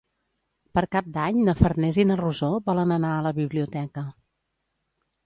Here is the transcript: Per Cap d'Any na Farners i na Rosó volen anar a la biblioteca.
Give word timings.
Per 0.77 0.81
Cap 0.93 1.09
d'Any 1.17 1.43
na 1.49 1.53
Farners 1.59 1.99
i 2.03 2.05
na 2.11 2.17
Rosó 2.21 2.49
volen 2.71 2.95
anar 2.97 3.13
a 3.19 3.21
la 3.27 3.35
biblioteca. 3.41 4.05